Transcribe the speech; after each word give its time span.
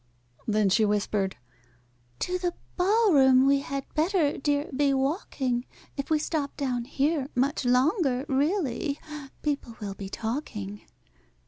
Then 0.47 0.69
she 0.69 0.83
whispered, 0.83 1.37
"To 2.21 2.39
the 2.39 2.55
ball 2.75 3.13
room 3.13 3.45
we 3.45 3.59
had 3.59 3.85
better, 3.93 4.35
dear, 4.35 4.67
be 4.75 4.95
walking; 4.95 5.67
If 5.95 6.09
we 6.09 6.17
stop 6.17 6.57
down 6.57 6.85
here 6.85 7.27
much 7.35 7.65
longer, 7.65 8.25
really 8.27 8.99
people 9.43 9.77
will 9.79 9.93
be 9.93 10.09
talking." 10.09 10.81